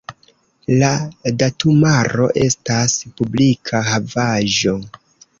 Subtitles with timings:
[0.83, 0.87] La
[1.41, 4.75] datumaro estas publika havaĵo.